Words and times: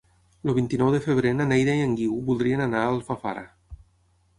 El 0.51 0.55
vint-i-nou 0.59 0.89
de 0.95 1.01
febrer 1.03 1.35
na 1.37 1.47
Neida 1.51 1.77
i 1.77 1.85
en 1.91 1.95
Guiu 2.03 2.19
voldrien 2.31 2.67
anar 2.67 2.87
a 2.87 2.93
Alfafara. 2.99 3.51